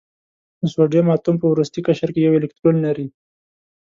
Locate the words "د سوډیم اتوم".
0.59-1.35